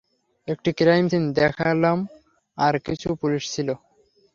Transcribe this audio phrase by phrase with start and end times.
[0.47, 1.97] একটি crime scene দেখলাম
[2.57, 3.73] আর কিছু পুলিশ ছিলো।